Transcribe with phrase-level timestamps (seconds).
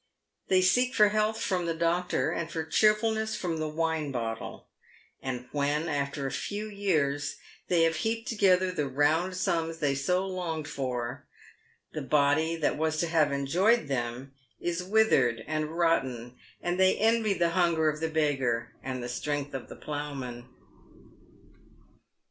[0.47, 4.67] They seek for health from the doctor and for cheerfulness from the wine bottle;
[5.21, 7.35] and when, after a few years,
[7.67, 11.27] they have heaped together the round sums they so longed for,
[11.93, 17.35] the body that was to have enjoyed them is withered and rotten, and they envy
[17.35, 20.49] the hunger of the beggar and the strength of the ploughman.